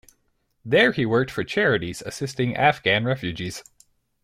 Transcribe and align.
There 0.65 0.93
he 0.93 1.05
worked 1.05 1.29
for 1.29 1.43
charities 1.43 2.01
assisting 2.01 2.55
Afghan 2.55 3.05
refugees. 3.05 3.63